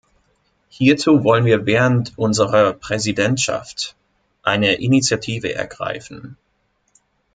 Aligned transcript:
Hierzu 0.69 1.23
wollen 1.23 1.45
wir 1.45 1.67
während 1.67 2.17
unserer 2.17 2.73
Präsidentschaft 2.73 3.95
eine 4.41 4.73
Initiative 4.81 5.53
ergreifen. 5.53 6.37